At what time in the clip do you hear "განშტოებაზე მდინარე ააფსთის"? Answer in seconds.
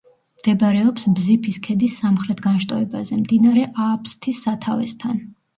2.47-4.45